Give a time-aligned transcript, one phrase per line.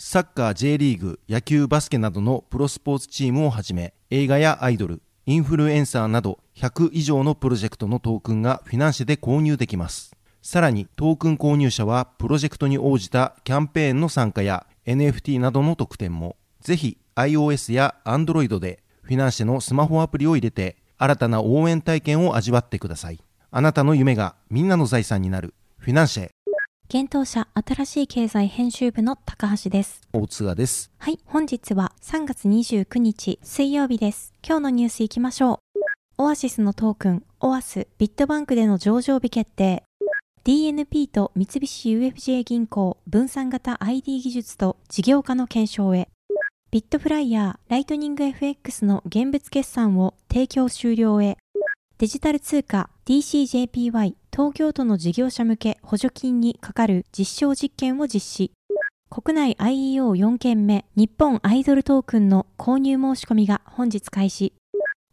[0.00, 10.14] サッカー J リーグ野球バスケなどのプロスポーツチームをはじめ映画やアイドルインフルエンサーなど100以上のプロジェクトのトークンがフィナンシェで購入できます。
[10.40, 23.18] さらにトークン購入者はプロジェクトに応じたキャンペーンの参加や NFT などの特典もぜひ iOS や Android でフィナンシェのスマホアプリを入れて新たな応援体験を味わってください。
[23.50, 25.54] あなたの夢がみんなの財産になる。
[25.76, 26.30] フィナンシェ。
[26.90, 30.00] 現当社新しい経済編集部の高橋です。
[30.14, 34.32] 大津賀ですはい、本日は3月29日水曜日です。
[34.42, 35.80] 今日のニュースいきましょう。
[36.16, 39.82] オアシスのトークン、オアス、ビットバンクでの上場日決定。
[40.46, 46.08] DNP と三菱 UFJ 銀行分散型 ID 技術と事業化の検証へ。
[46.70, 51.36] ビットフライヤー、ライトニング FX の現物決済を提供終了へ。
[51.98, 58.52] デジタル通貨 DCJPY 東京都の事業者向け補助金にかかる実証実験を実施。
[59.10, 64.52] 国内 IEO4 件目日本アイドルトークンの購入申し込みが本日開始。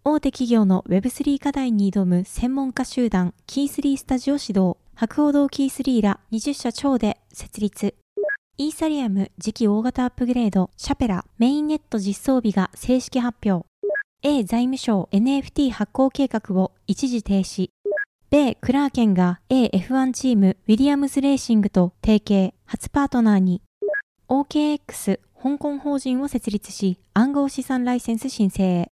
[0.03, 4.77] 大手企業の Web3 課題に挑む専門家集団キー3スタジオ指導。
[4.93, 7.95] 博報堂キー3ら20社超で設立。
[8.59, 13.65] イーサリアム次期大型アップグレードシャペラメインネット実装日が正式発表。
[14.21, 17.74] A 財務省 NFT 発行計画を一時停止。
[18.31, 23.61] 米クラーケンが AF1 チームウィリアムズレーシングと提携、初パートナーに
[24.29, 28.87] OKX 香港法人を設立し暗号資産ライセンス申請。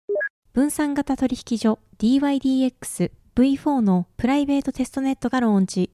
[0.52, 5.92] 分散型取引所 DYDX V4 のプライベートテストネットがローンチ。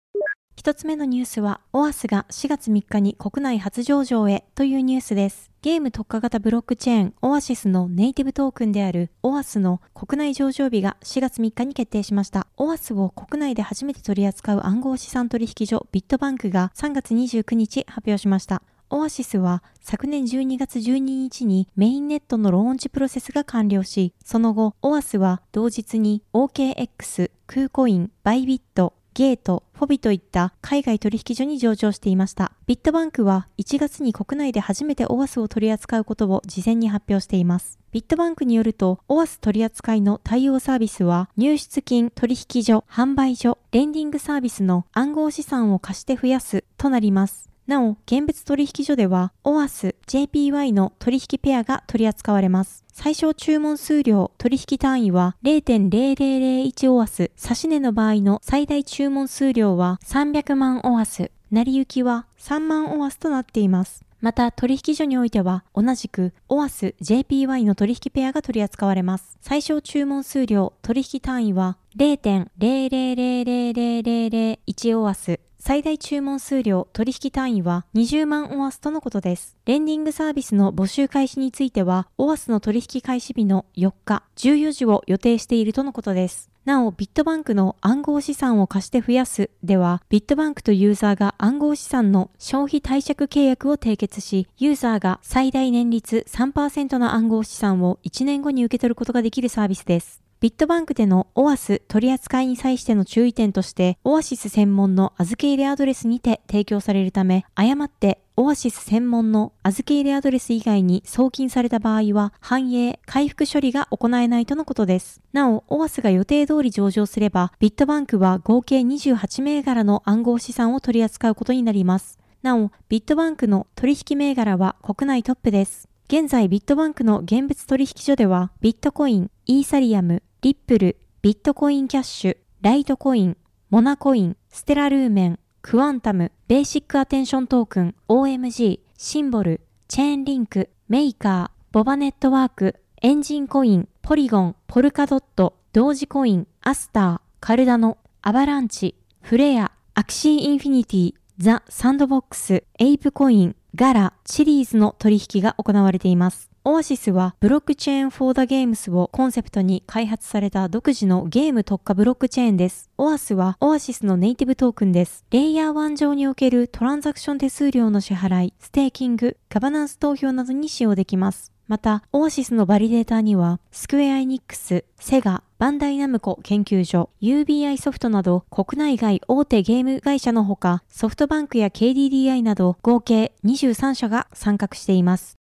[0.66, 5.52] 一つ目のニュースは、オアスが4月3日に国内初上場へというニュースです。
[5.62, 12.48] ゲーム特化型ブロックチェーンオアシスのネイティブトークンであるオアスの国内上場日が4月3日に決定しました。
[12.58, 18.64] オアスを国内で初めて取り扱う暗号資産取引所ビットバンクが3月29日発表しました。
[18.90, 32.52] オアシスは昨年12月12日にメインネットのローンチプロセスが完了し、その後、オアスは同日に OKX、クーコイン、バイビット、ゲート、フォビといった海外取引所に上場していました。
[32.68, 37.80] ビットバンクは1月に国内で初めてオアスを取り扱うことを事前に発表しています。
[37.94, 47.55] ビットバンクによると、オアス取扱いの対応サービスは、入出金取引所、販売所、レンディングサービスの暗号資産を貸して増やすとなります。
[47.68, 52.84] なお、現物取引所では、オアス、JPY の取引ペアが取り扱われます。
[52.94, 64.06] 最小注文数量取引単位は0.0001オアス、指値の場合の最大注文数量は300万オアス、成り行きは3万オアスとなっています。
[64.22, 69.38] また取引所においては同じくオアス JPY の取引ペアが取り扱われます。
[69.42, 75.42] 最小注文数量取引単位は0.000001オアス。
[75.68, 79.58] 最大注文数量取引単位は20万オアスとのことです。
[79.66, 86.52] レンディングサービスの募集開始については、オアスの取引開始日の4日、14時を予定しているとのことです。
[86.66, 100.25] なお、ビットバンクの暗号資産を貸して増やすでは、ビットバンクとユーザーが暗号資産の消費貸借契約を締結し、ユーザーが最大年率3%の暗号資産を1年後に受け取ることができるサービスです。
[100.45, 115.19] ビットバンクでのオアス取扱いに際しての注意点として、オアシス専門の預け入れアドレスにて提供されるため、誤ってオアシス専門の預け入れアドレス以外に送金された場合は、反映、回復処理が行えないとのことです。
[115.33, 122.19] なお、オアスが予定通り上場すれば、ビットバンクは合計28銘柄の暗号資産を取り扱うことになります。
[122.44, 125.89] なお、ビットバンクの取引銘柄は国内トップです。
[126.07, 133.38] 現在ビットバンクの現物取引所では、ビットコイン、イーサリアム、リップル、ビットコインキャッシュ、ライトコイン、
[133.69, 156.50] モナコイン、ステラルーメン、クワンタム、ベーシックアテンショントークン、OMG、シンボル、チェーンリンク、メーカー、ボバネットワーク、エンジンコイン、ポリゴン、ポルカドット、ドージコイン、アスター、カルダノ、アバランチ、フレア、アクシーインフィニティ、ザ・サンドボックス、エイプコイン、ガラ、チリーズの取引が行われています。
[156.63, 162.89] オアシスは Blockchain for the Games をコンセプトに開発された独自のゲーム特化ブロックチェーンです。
[162.98, 165.25] オアスはオアシスのネイティブトークンです。
[165.30, 171.55] レイヤー1上におけるトランザクション手数料の支払い、ステーキング、ガバナンス投票などに使用できます。
[171.67, 185.38] また、オアシスのバリデーターには、スクエアエニックス、セガ、バンダイナムコ研究所、UBI ソフトなど国内外大手ゲーム会社のほか、ソフトバンクや KDDI など合計23社が参画しています。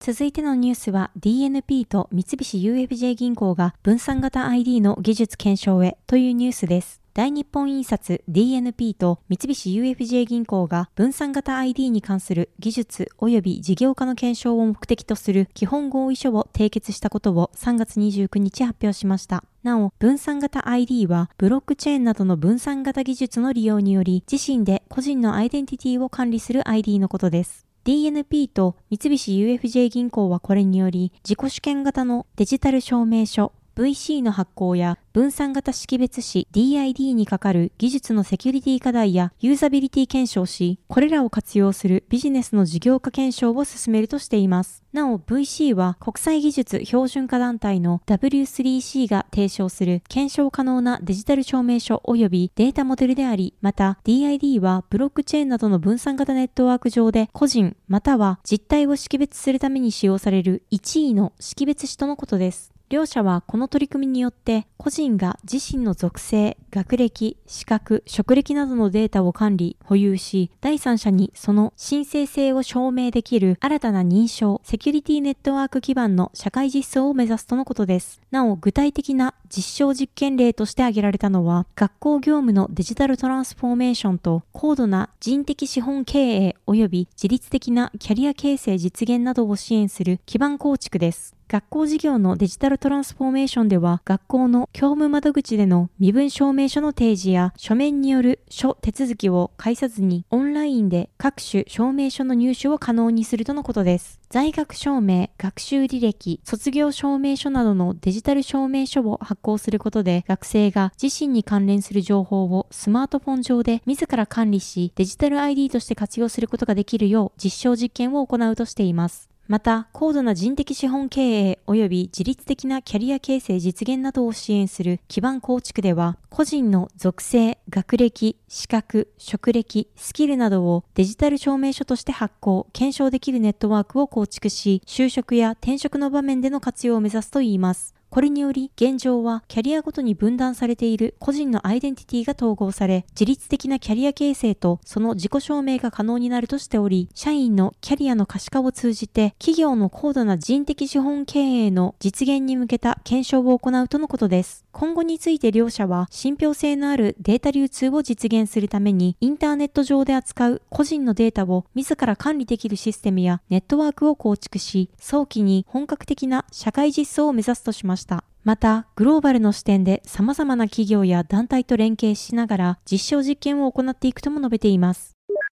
[0.00, 7.00] 続いてのニュースは DNP と三菱 UFJ 銀行が分散型 ID の技術検証へというニュースです。
[7.18, 19.42] 大日本印刷 DNP と三菱 UFJ 銀行が分散型 ID に関する技術及び事業化の検証を目的とする基本合意書を締結したことを3月29日発表しました。
[19.64, 27.66] なお、分散型 ID はブロックチェーンなどの分散型技術の利用により自身で個人のアイデンティティを管理する ID のことです。
[27.84, 44.82] DNP と三菱 UFJ 銀行はこれにより自己主権型のデジタル証明書 VC の発行や分散型識別子 DID にかかる技術のセキュリティ課題やユーザビリティ検証し、これらを活用するビジネスの事業化検証を進めるとしています。
[44.92, 62.72] なお VC は国際技術標準化団体の W3C が提唱する検証可能なデジタル証明書及びデータモデルであり、また DID はブロックチェーンなどの分散型ネットワーク上で個人または実態を識別するために使用される1位の識別子とのことです。
[62.90, 78.22] 両者はこの取り組みによって個人が自身の属性、学歴、資格、職歴などのデータを管理、保有し、第三者にその申請性を証明できる新たな認証、セキュリティネットワーク基盤の社会実装を目指すとのことです。
[78.30, 91.37] なお、具体的な実証実験例として挙げられたのは、学校業務のデジタルトランスフォーメーションと高度な人的資本経営及び自律的なキャリア形成実現などを支援する基盤構築です。
[91.50, 104.20] 学校事業のデジタルトランスフォーメーションでは、学校の教務窓口での身分証明書の提示や書面による書手続きを介さずにオンラインで各種証明書の入手を可能にするとのことです。
[104.28, 119.27] 在学証明、学習履歴、卒業証明書などのデジタル証明書を発行することで、学生が自身に関連する情報をスマートフォン上で自ら管理し、デジタル ID として活用することができるよう実証実験を行うとしています。
[119.48, 137.97] また、高度な人的資本経営及び自律的なキャリア形成実現などを支援する基盤構築では、個人の属性、学歴、資格、職歴、スキルなどをデジタル証明書として発行、検証できるネットワークを構築し、就職や転職の場面での活用を目指すといいます。
[138.10, 154.64] これにより、現状はキャリアごとに分断されている個人のアイデンティティが統合され、自律的なキャリア形成とその自己証明が可能になるとしており、社員のキャリアの可視化を通じて、企業の高度な人的資本経営の実現に向けた検証を行うとのことです。
[154.72, 167.97] 今後について両社は、信憑性のあるデータ流通を実現するために、インターネット上で扱う個人のデータを自ら管理できるシステムやネットワークを構築し、早期に本格的な社会実装を目指すとしました。
[168.44, 175.16] また、グローバルの視点で様々な企業や団体と連携しながら実証実験を行っていくとも述べています。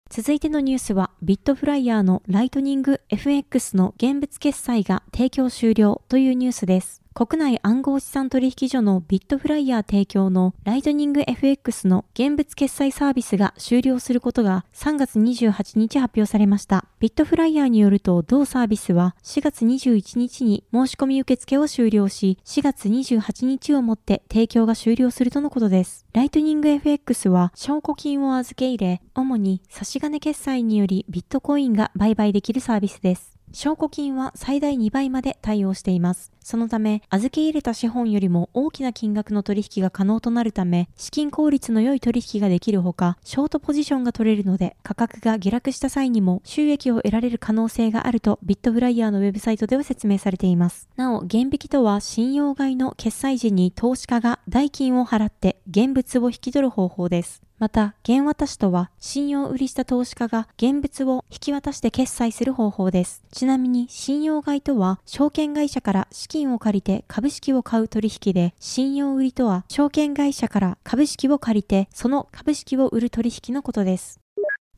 [0.10, 7.03] 続いてのニュースは、ビットフライヤーのライトニング FX の現物決済が提供終了というニュースです。
[7.19, 16.85] 国内暗号資産取引所のビットフライヤー提供のライトニング FX の現物決済サービスが終了することが3月28日発表されました。
[17.01, 26.05] ビットフライヤーによると同サービスは4月21日に申し込み受付を終了し、4月28日をもって提供が終了するとのことです。
[26.13, 33.39] ライトニング FX は証拠金を預け入れ、主に差し金決済によりビットコインが売買できるサービスです。
[33.51, 36.31] 証拠金は最大2倍まで対応しています。
[36.50, 50.89] そのため、預け入れた資本よりも大きな金額の取引が可能となるため、資金効率の良い取引ができるほか、ショートポジションが取れるので、価格が下落した際にも収益を得られる可能性があると、ビットフライヤーのウェブサイトでは説明されています。
[50.96, 57.44] なお、現引きとは信用買いの決済時に投資家が代金を払って現物を引き取る方法です。
[57.59, 63.21] また、現渡しとは、信用売りした投資家が現物を引き渡して決済する方法です。
[63.33, 74.21] ちなみに、信用買いとは、証券会社から資金を借りて株式を買う取引で、信用売りとは、証券会社から株式を借りて、その株式を売る取引のことです。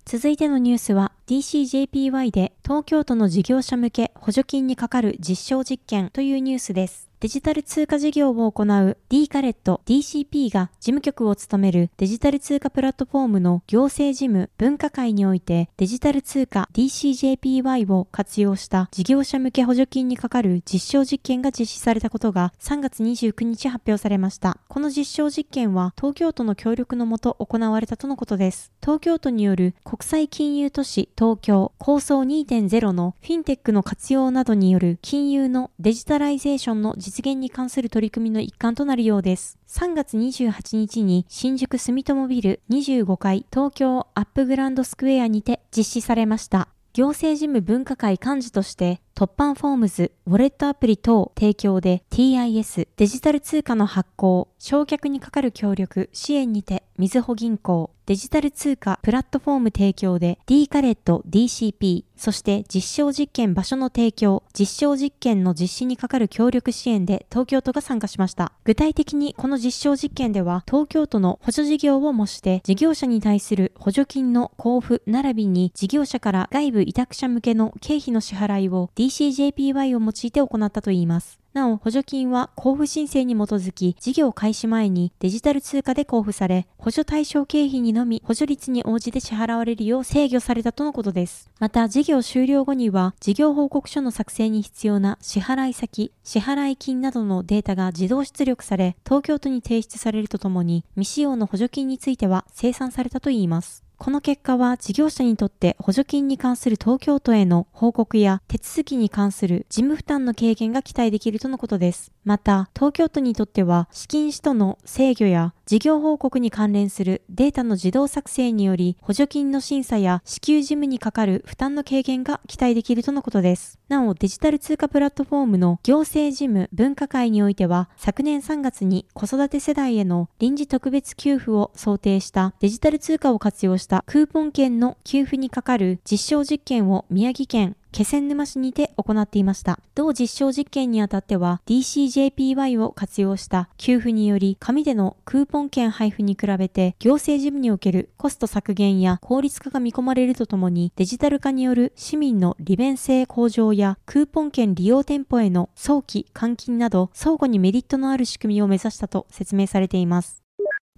[0.03, 7.10] 続いてのニュースは DCJPY で東京都の事業者向け補助金にかかる実証実験というニュースです。
[7.21, 24.57] デジタル通貨事業を行う D カレット DCP が事務局を務めるデジタル通貨プラットフォームの行政事務分科会においてデジタル通貨 DCJPY を活用した事業者向け補助金にかかる実証実験が実施されたことが3月29日発表されました。
[24.67, 28.71] この実証実験は東京都の協力のもと行われたとのことです。
[28.81, 39.57] 東京都による国際金融都市東京構想2.0のフィンテックの活用などによる金融のデジタライゼーションの実実現に関する取り組みの一環となるようです。
[39.67, 46.69] 3月28日に新宿住友ビル25階東京アップグランドスクエアにて実施されました。
[46.93, 68.51] 行政事務分科会幹事としてトッパンフォームズ、ウォレットアプリ等提供で TIS デジタル通貨の発行、償却にかかる協力、支援にて、みずほ銀行、デジタル通貨プラットフォーム提供で ディーカレット DCP、そして実証実験場所の提供、実証実験の実施にかかる協力支援で東京都が参加しました。
[68.65, 81.40] 具体的にこの実証実験では東京都の補助事業を模して事業者に対する補助金の交付並びに事業者から外部委託者向けの経費の支払いを DCJPY を用いて行ったといいます。
[81.53, 91.49] なお、補助金は交付申請に基づき、事業開始前にデジタル通貨で交付され、補助対象経費にのみ補助率に応じて支払われるよう制御されたとのことです。
[91.59, 103.83] また、事業終了後には、事業報告書の作成に必要な支払い先、支払い金などのデータが自動出力され、東京都に提出されるとともに、未使用の補助金については生産されたといいます。
[104.03, 112.11] この結果は事業者にとって補助金に関する東京都への報告や手続きに関する事務負担の軽減が期待できるとのことです。
[112.23, 123.79] また、東京都にとっては資金使途の制御や事業報告に関連するデータの自動作成により補助金の審査や支給事務にかかる負担の軽減が期待できるとのことです。
[123.87, 139.79] なお、デジタル通貨プラットフォームの行政事務分科会においては昨年3月に子育て世代への臨時特別給付を想定したデジタル通貨を活用したクーポン券の給付にかかる実証実験を宮城県、気仙沼市にて行っていました。
[139.95, 160.40] 同実証実験にあたっては DCJPY を活用した給付により紙でのクーポン券配布に比べて行政事務におけるコスト削減や効率化が見込まれるとともにデジタル化による市民の利便性向上やクーポン券利用店舗への早期換金など相互にメリットのある仕組みを目指したと説明されています。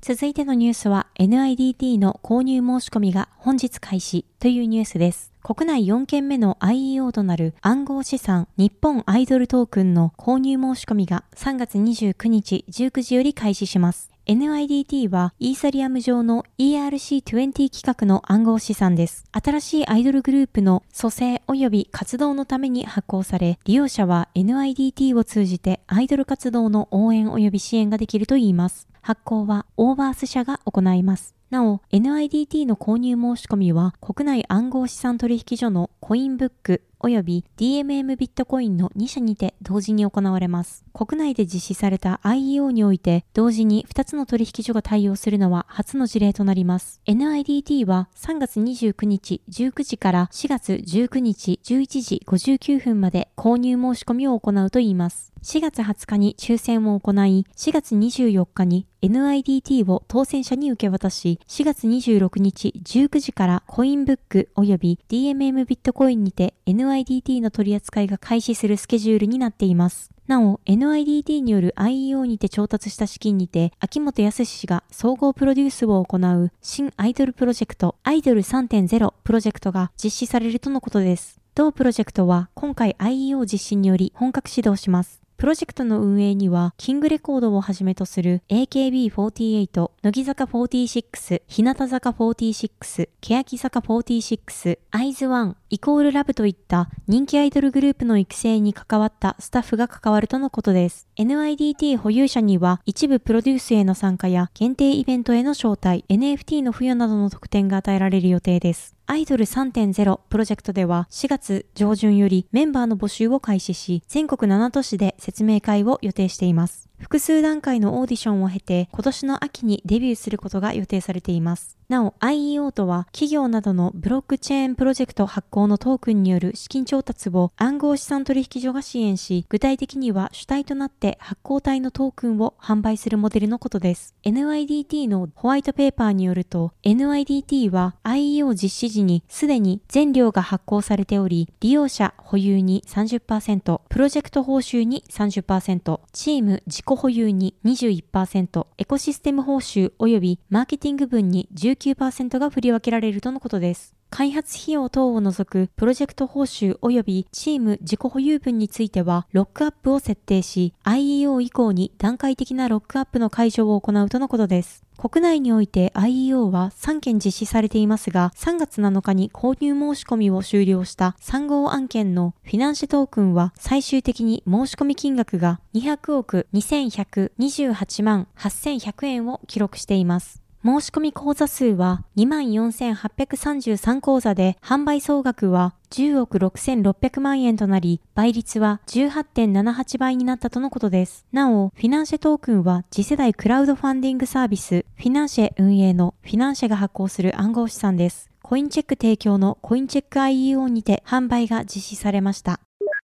[0.06, 5.32] 続いてのニュースは NIDT の購入申し込みが本日開始というニュースです。
[5.42, 14.12] 国内4件目の IEO となる暗号資産日本アイドルトークンの購入申し込みが3月29日19時より開始します。
[14.28, 19.24] NIDT はイーサリアム上の ERC20 規格の暗号資産です。
[19.32, 28.90] 新しいアイドルグループの蘇生及び活動のために発行され、利用者は NIDT を通じてアイドル活動の応援及び支援ができるといいます。
[29.04, 31.36] 発行はオーバース社が行います。
[31.50, 40.86] なお、NIDT の購入申し込みは国内暗号資産取引所のコインブック及び DMM ビットコインの2社にて同時に行われます。
[40.94, 47.02] 国内で実施された IEO において同時に2つの取引所が対応するのは初の事例となります。
[47.06, 55.33] NIDT は3月29日19時から4月19日11時59分まで購入申し込みを行うといいます。
[55.44, 70.12] 4月20日に抽選を行い、4月24日に NIDT を当選者に受け渡し、4月26日19時からコインブック及び DMM ビットコインにて NIDT の取り扱いが開始するスケジュールになっています。
[70.28, 81.42] なお、NIDT による IEO にて調達した資金にて、秋元康氏が総合プロデュースを行う新アイドルプロジェクト、アイドル3.0プロジェクトが実施されるとのことです。
[81.54, 85.23] 同プロジェクトは今回 IEO 実施により本格始動します。
[85.38, 101.08] プロジェクトの運営には、キングレコードをはじめとする AKB48、乃木坂46、日向坂46、欅坂46、アイズワン、イコールラブといった人気アイドルグループの育成に関わったスタッフが関わるとのことです。
[101.18, 108.96] NIDT 保有者には一部プロデュースへの参加や限定イベントへの招待、NFT の付与などの特典が与えられる予定です。
[109.06, 116.90] アイドル3.0プロジェクトでは4月上旬よりメンバーの募集を開始し、全国7都市で説明会を予定しています。
[117.04, 121.78] 複数段階のオーディションを経て今年の秋にデビューすることが予定されています。
[121.90, 134.16] なお IEO とは企業などのブロックチェーンプロジェクト発行のトークンによる資金調達を暗号資産取引所が支援し、具体的には主体となって発行体のトークンを販売するモデルのことです。
[134.24, 153.94] NIDT のホワイトペーパーによると、NIDT は IEO 実施時にすでに全量が発行されており、利用者保有に30%、プロジェクト報酬に30%、チーム自己保有に21%、エコシステム報酬及びマーケティング分に19%が振り分けられるとのことです。
[154.10, 164.84] 開発費用等を除くプロジェクト報酬及びチーム自己保有分についてはロックアップを設定し IEO 以降に段階的なロックアップの解除を行うとのことです。
[165.04, 180.43] 国内において IEO は3件実施されていますが、3月7日に購入申し込みを終了した3号案件のフィナンシェトークンは最終的に申し込み金額が200億2128万8100円を記録しています。
[180.66, 191.26] 申し込み口座数は24,833口座で、販売総額は10億6600万円となり、倍率は18.78倍になったとのことです。
[191.34, 198.30] なお、フィナンシェトークンは次世代クラウドファンディングサービス、フィナンシェ運営のフィナンシェが発行する暗号資産です。
[198.42, 202.62] コインチェック提供のコインチェック IEO にて販売が実施されました。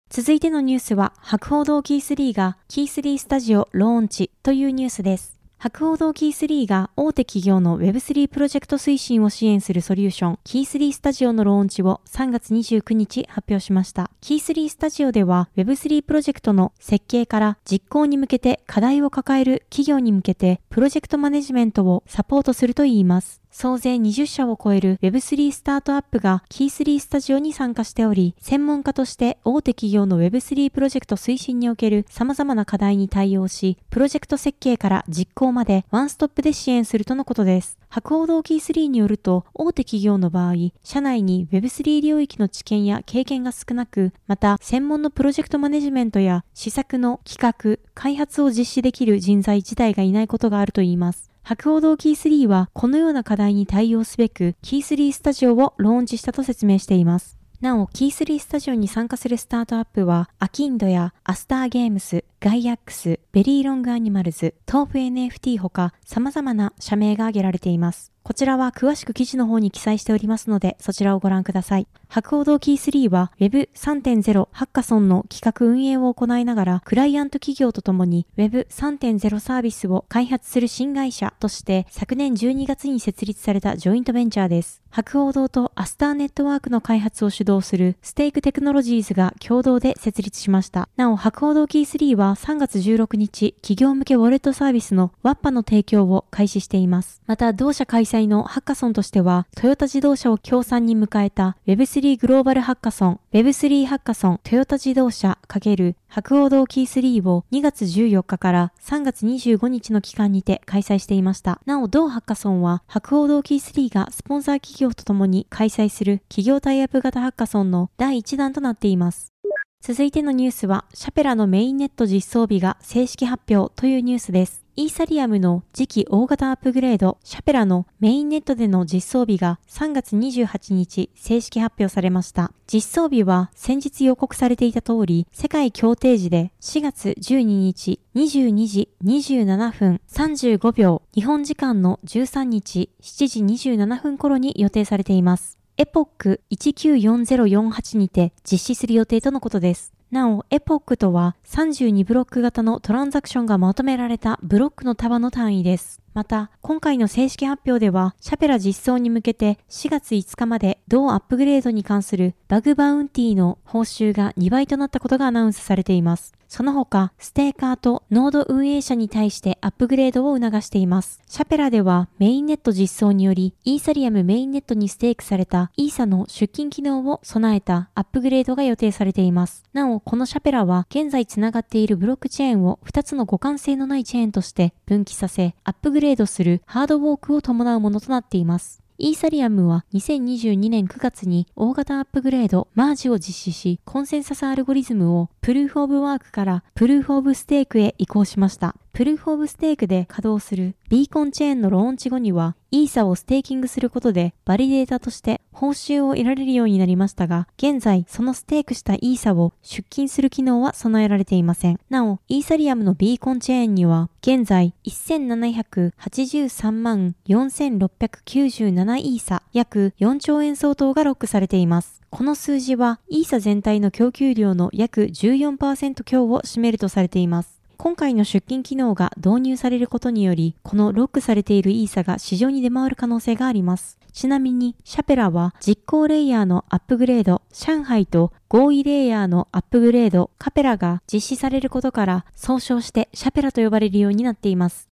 [0.10, 5.33] 続いてのニュースは、博報堂キー3がキー3スタジオローンチというニュースです。
[5.64, 14.12] 博報堂キー3が大手企業の Web3 プロジェクト推進を支援するソリューションキー3スタジオのローンチを3月29日発表しました。
[14.20, 23.43] キー3スタジオでは Web3 プロジェクトの設計から実行に向けて課題を抱える企業に向けてプロジェクトマネジメントをサポートするといいます。
[23.56, 37.78] 総勢20社を超える Web3 スタートアップがキー3スタジオに参加しており、専門家として大手企業の Web3 プロジェクト推進における様々な課題に対応し、プロジェクト設計から実行までワンストップで支援するとのことです。
[37.90, 51.33] 博報堂キー3によると、大手企業の場合、社内に Web3 領域の知見や経験が少なく、また専門のプロジェクトマネジメントや施策の企画、開発を実施できる人材自体がいないことがあるといいます。
[51.46, 57.38] 博報堂キー3はこのような課題に対応すべくキー3スタジオをローンチしたと説明しています。
[57.60, 68.14] なお、キー3スタジオに参加するスタートアップは、アキンドやアスターゲームス、ガイアックス、ベリーロングアニマルズ、トープ NFT ほか様々な社名が挙げられています。
[68.24, 71.88] こちらは詳しく記事の方に記載しておりますので、そちらをご覧ください。
[72.14, 84.84] 博報堂キー3は Web3.0 ハッカソンの企画運営を行いながら、クライアント企業とともに Web3.0 サービスを開発する新会社として昨年12月に設立されたジョイントベンチャーです。
[84.92, 90.88] 博報堂とアスターネットワークの開発を主導するステークテクノロジーズが共同で設立しました。
[90.98, 97.24] なお、博報堂キー3は3月16日、企業向けウォレットサービスの WAPA の提供を開始しています。
[97.26, 111.62] また、同社開催のハッカソンとしては、トヨタ自動車を協賛に迎えた Web3 グローバルハッカソン、Web3 ハッカソントヨタ自動車×博報堂キー3を2月14日から3月25日の期間にて開催していました。
[111.66, 119.32] なお、同ハッカソンは、博報堂キー3がスポンサー企業とともに開催する企業タイアップ型ハッカソンの第1弾となっています。
[119.80, 124.63] 続いてのニュースは、シャペラのメインネット実装日が正式発表というニュースです。
[124.76, 132.52] イーサリアムの次期大型アップグレード、シャペラのメインネットでの実装日が3月28日正式発表されました。
[132.66, 145.60] 実装日は先日予告されていた通り、世界協定時で4月12日22時27分35秒、日本時間の13日7時27分頃に予定されています。
[145.78, 149.94] エポック194048にて実施する予定とのことです。
[150.14, 156.03] なお、エポックとは32ブロック型のトランザクションがまとめられたブロックの束の単位です。
[156.14, 166.34] また、今回の正式発表では、シャペラ実装に向けて4月5日まで同アップグレードに関するバグバウンティの報酬が2倍となったことがアナウンスされています。
[166.54, 171.20] その他、ステーカーとノード運営者に対してアップグレードを促しています。
[171.28, 179.64] シャペラではメインネット実装により、イーサリアムメインネットにステークされたイーサの出金機能を備えたアップグレードが予定されています。
[179.74, 188.84] なお、このシャペラは現在つながっているブロックチェーンを2つの互換性のないチェーンとして分岐させ、アップグレードレードするハードフォークを伴うものとなっています。
[189.00, 198.76] イーサリアムは2022年9月に大型アップグレード、マージを実施し、コンセンサスアルゴリズムをプルーフオブワークからプルーフオブステークへ移行しました。
[198.94, 211.80] プルーフオブステークで稼働するビーコンチェーンのローンチ後には、イーサをステーキングすることで、バリデータとして報酬を得られるようになりましたが、現在そのステークしたイーサを出金する機能は備えられていません。
[211.92, 222.02] なお、イーサリアムのビーコンチェーンには、現在1783万4697イーサ、約4兆円相当がロックされています。
[222.10, 227.53] この数字は、イーサ全体の供給量の約14%強を占めるとされています。
[227.78, 233.98] 今回の出金機能が導入されることにより、このロックされているイーサが市場に出回る可能性があります。
[234.14, 244.88] ちなみに、シャペラは実行レイヤーのアップグレード、上海と合意レイヤーのアップグレード、カペラが実施されることから総称してシャペラと呼ばれるようになっています。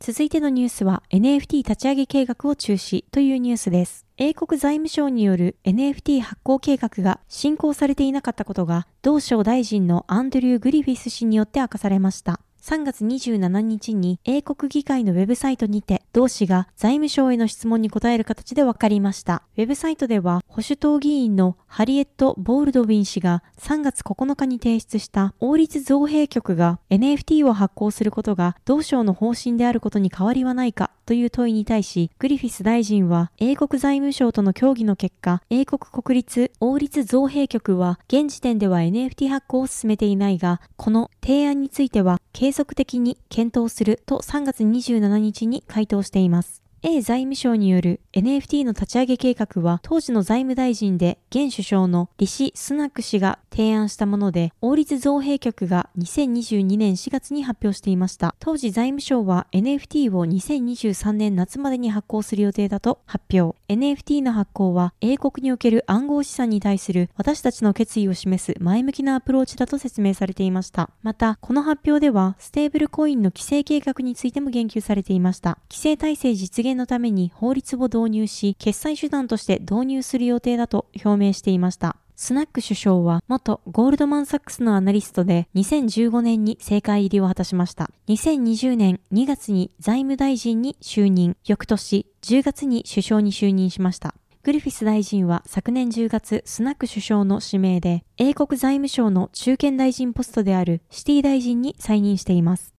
[0.00, 4.07] 続いてのニュースは NFT 立ち上げ計画を中止というニュースです。
[4.20, 12.40] 英国財務省による NFT 発行計画が進行されていなかったことが、同省大臣のアンドリュー・グリフィス氏によって明かされました。
[12.62, 19.42] 3月27日に英国議会のウェブサイトにて、同氏が財務省への質問に答える形で分かりました。
[19.56, 46.67] ウェブサイトでは、保守党議員のハリエット・ボールドウィン氏が3月9日に提出した王立造幣局が NFT を発行することが同省の方針であることに変わりはないかという問いに対し、グリフィス大臣は、英国財務省との協議の結果、英国国立王立造幣局は、現時点では NFT 発行を進めていないが、この提案については、継続的に検討すると3月27日に回答しています。
[46.82, 58.36] A 財務省による NFT の立ち上げ計画は当時の財務大臣で現首相のリシ・スナック氏が提案したもので、王立造幣局が2022年4月に発表していました。
[58.38, 63.58] 当時財務省は NFT を2023年夏までに発行する予定だと発表。
[63.68, 70.90] NFT の発行は英国における暗号資産に対する私たちの決意を示す前向きなアプローチだと説明されていました。
[71.02, 75.58] また、この発表ではステーブルコインの規制計画についても言及されていました。
[75.68, 81.96] 規制体制実現のために法律を導入し、決済手段として導入する予定だと表明していました。
[82.20, 87.90] スナック首相は元ゴールドマンサックスのアナリストで2015年に政界入りを果たしました。
[88.08, 94.14] 2020年2月に財務大臣に就任、翌年10月に首相に就任しました。
[94.42, 102.77] グリフィス大臣は昨年10月、スナック首相の指名で、英国財務省の中堅大臣ポストであるシティ大臣に再任しています。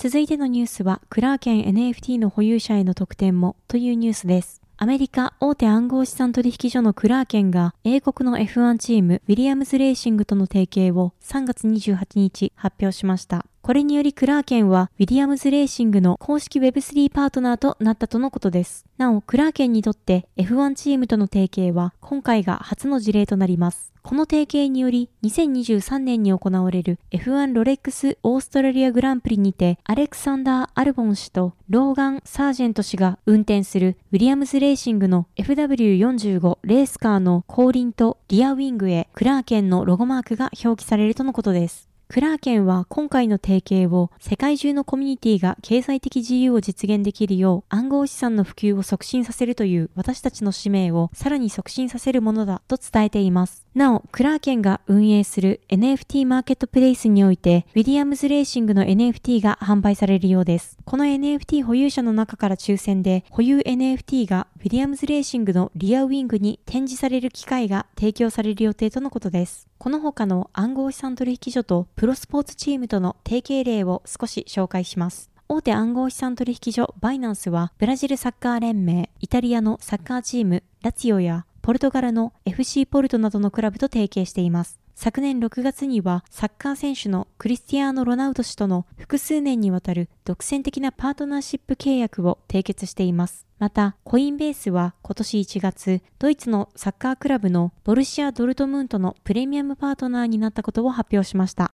[0.00, 4.62] 続いてのニュースは、クラーケン NFT の保有者への特典もというニュースです。
[4.76, 13.44] アメリカ大手暗号資産取引所のクラーケンが英国の F1 チームウィリアムズレーシングとの提携を3月28日発表しました。
[13.68, 18.86] これによりクラーケンはウィリアムズレーシングの公式 Web3 パートナーとなったとのことです。
[18.96, 23.92] なお、クラーケンにとって F1 チームとの提携は今回が初の事例となります。
[24.02, 41.87] この提携により2023年に行われる F1 ロレックスオーストラリアグランプリにてアレクサンダー・アルボン氏とローガン・サージェント氏が運転するウィリアムズレーシングの FW45 レースカーの後輪とリアウィングへクラーケンのロゴマークが表記されるとのことです。
[42.10, 53.66] クラーケンは今回の提携を世界中のコミュニティが経済的自由を実現できるよう暗号資産の普及を促進させるという私たちの使命をさらに促進させるものだと伝えています。
[53.74, 60.78] なお、クラーケンが運営する NFT マーケットプレイスにおいて、ウィリアムズレーシングの NFT が販売されるようです。
[60.86, 69.67] この NFT 保有者の中から抽選で、保有 NFT がウィリアムズレーシングのリアウィングに展示される機会が提供される予定とのことです。
[69.78, 75.30] この他の暗号資産取引所とプロスポーツチームとの提携例を少し紹介します。
[75.48, 84.80] 大手暗号資産取引所バイナンスはブラジルサッカー連盟、イタリアのサッカーチームラツィオやポルトガルの FC ポルトなどのクラブと提携しています。
[85.00, 93.46] 昨年6月にはサッカー選手のクリスティアーノ・ロナウド氏との複数年にわたる独占的なパートナーシップ契約を締結しています。
[93.60, 101.70] また、コインベースは今年1月、ドイツのサッカークラブのボルシア・ドルトムントのプレミアムパートナーになったことを発表しました。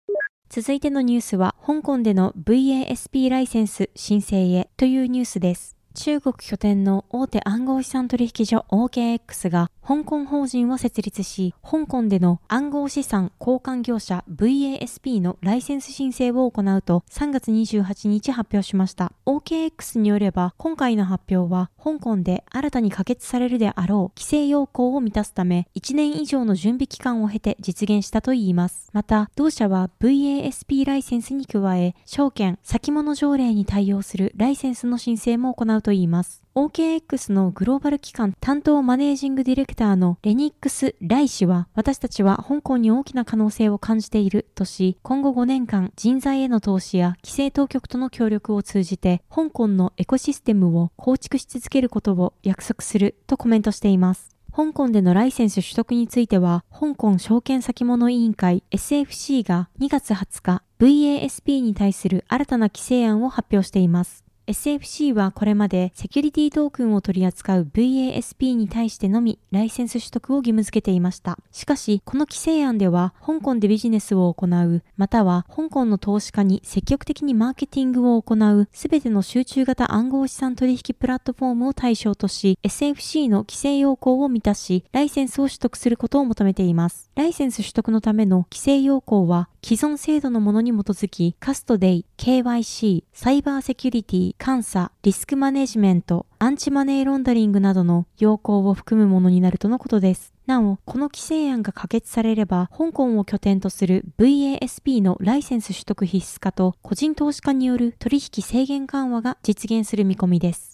[0.48, 5.76] 続いてのニュースは、香港での VASP ライセンス申請へというニュースです。
[5.94, 19.12] 中国拠点の大手暗号資産取引所 OKX が香港法人を設立し、香港での暗号資産交換業者 VASP のライセンス申請を行うと3月28日発表しました。
[19.26, 28.90] OKX によれば、今回の発表は香港で新たに可決されるであろう規制要項を満たすため、1年以上の準備期間を経て実現したといいます。
[28.92, 36.42] また、同社は VASP ライセンスに加え、証券、先物条例に対応するライセンスの申請も行うといいます。
[36.54, 54.36] OKX のグローバル機関担当マネージングディレクターのレニックス・ライ氏は、私たちは香港に大きな可能性を感じているとし、今後5年間人材への投資や規制当局との協力を通じて、香港のエコシステムを構築し続けることを約束するとコメントしています。
[54.52, 64.24] 香港でのライセンス取得については、香港証券先物委員会 SFC が2月20日、VASP に対する新たな規制案を発表しています。
[64.50, 71.38] SFC はこれまでセキュリティトークンを取り扱う VASP に対してのみライセンス取得を義務付けていました。
[71.52, 87.08] しかし、この規制案では香港でビジネスを行う、または香港の投資家に積極的にマーケティングを行うすべての集中型暗号資産取引プラットフォームを対象とし、SFC の規制要項を満たし、ライセンスを取得することを求めています。
[87.14, 100.32] ライセンス取得のための規制要項は、既存制度のものに基づき、カストデイ、KYC、サイバーセキュリティ、監査、リスクマネジメント、アンチマネーロンダリングなどの要項を含むものになるとのことです。
[100.46, 110.69] なお、この規制案が可決されれば、香港を拠点とする VASP のライセンス取得必須化と個人投資家による取引制限緩和が実現する見込みです。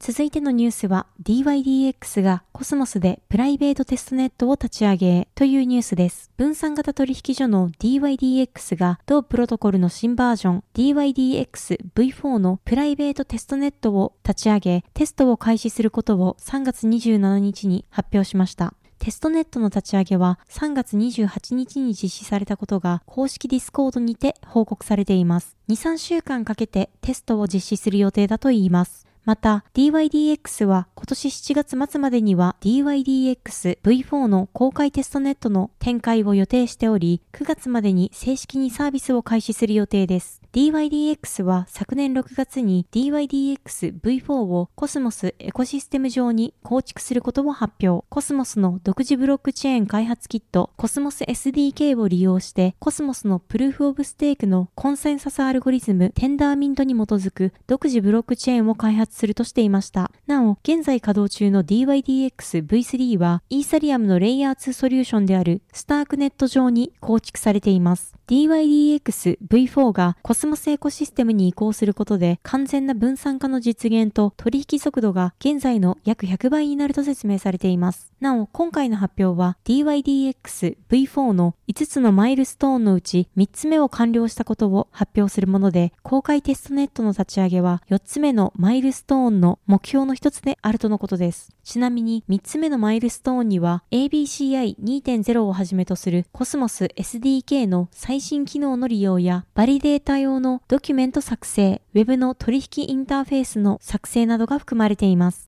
[0.00, 6.30] 続いてのニュースは DYDX がコスモスでプライベートテストネットを立ち上げというニュースです。
[6.36, 18.74] 分散型取引所の DYDX が同プロトコルの新バージョン DYDX V4 のプライベートテストネットを立ち上げテストを開始することを3月27日に発表しました。
[19.00, 25.56] テストネットの立ち上げは3月28日に実施されたことが公式ディスコードにて報告されています。
[25.68, 29.07] 2、3週間かけてテストを実施する予定だといいます。
[29.28, 40.42] また DYDX は今年7月末までには DYDX V4 の公開テストネットの展開を予定しており、9月までに正式にサービスを開始する予定です。
[40.52, 48.04] DYDX は昨年6月に DYDX V4 をコスモスエコシステム上に構築することを発表。
[48.08, 60.10] コスモスの独自ブロックチェーン開発キットコスモス SDK を利用してコスモスのプルーフオブステークのコンセンサスアルゴリズムテンダーミントに基づく独自ブロックチェーンを開発するとしていました。
[60.26, 68.14] なお、現在在稼働中の DYDX V3 はイーサリアムのレイヤー2ソリューションであるスタークネット上に構築されています。
[68.26, 78.10] DYDX V4 がコスモスエコシステムに移行することで完全な分散化の実現と取引速度が現在の約100倍になると説明されています。
[78.20, 91.52] なお、今回の発表は DYDX V4 の5つのマイルストーンのうち3つ目を完了したことを発表するもので、公開テストネットの立ち上げは4つ目のマイルストーンの目標の一つであるとのことです。
[91.62, 105.47] ちなみに3つ目のマイルストーンには ABCI2.0 をはじめとするコスモス SDK の最新機能の利用やバリデータ用のドキュメント作成、Web の取引インターフェースの作成などが含まれています。